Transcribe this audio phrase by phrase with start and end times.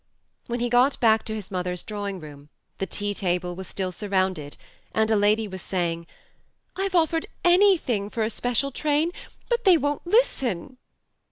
[0.47, 4.07] When he got back to his mother's drawing room the tea table was still sur
[4.07, 4.57] rounded,
[4.93, 6.07] and a lady was saying:"
[6.75, 9.11] I've offered anything for a special train,
[9.47, 10.79] but they won't listen.